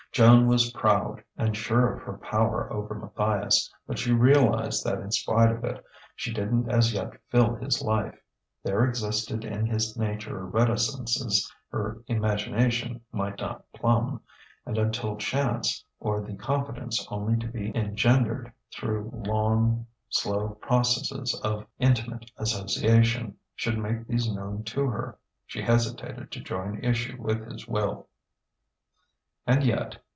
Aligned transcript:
Joan 0.11 0.47
was 0.47 0.73
proud 0.73 1.23
and 1.37 1.55
sure 1.55 1.95
of 1.95 2.01
her 2.01 2.17
power 2.17 2.69
over 2.73 2.93
Matthias, 2.95 3.73
but 3.87 3.97
she 3.97 4.11
realized 4.11 4.83
that 4.83 4.99
in 4.99 5.09
spite 5.09 5.49
of 5.49 5.63
it 5.63 5.81
she 6.17 6.33
didn't 6.33 6.69
as 6.69 6.91
yet 6.93 7.11
fill 7.29 7.55
his 7.55 7.81
life; 7.81 8.19
there 8.61 8.83
existed 8.83 9.45
in 9.45 9.65
his 9.65 9.95
nature 9.95 10.45
reticences 10.45 11.49
her 11.69 12.01
imagination 12.07 12.99
might 13.13 13.39
not 13.39 13.63
plumb; 13.71 14.19
and 14.65 14.77
until 14.77 15.15
chance, 15.15 15.81
or 16.01 16.19
the 16.19 16.35
confidence 16.35 17.07
only 17.09 17.37
to 17.39 17.47
be 17.47 17.71
engendered 17.73 18.51
through 18.73 19.09
long, 19.25 19.87
slow 20.09 20.49
processes 20.55 21.33
of 21.41 21.65
intimate 21.79 22.29
association, 22.35 23.33
should 23.55 23.77
make 23.77 24.05
these 24.07 24.29
known 24.29 24.63
to 24.65 24.87
her, 24.87 25.17
she 25.45 25.61
hesitated 25.61 26.29
to 26.33 26.41
join 26.41 26.83
issue 26.83 27.15
with 27.17 27.49
his 27.49 27.65
will. 27.65 28.09
And 29.47 29.63
yet 29.63 29.97